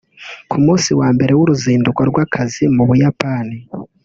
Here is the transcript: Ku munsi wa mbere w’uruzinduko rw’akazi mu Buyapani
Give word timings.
Ku 0.49 0.57
munsi 0.65 0.89
wa 0.99 1.09
mbere 1.15 1.31
w’uruzinduko 1.37 2.01
rw’akazi 2.09 2.63
mu 2.75 2.83
Buyapani 2.89 3.57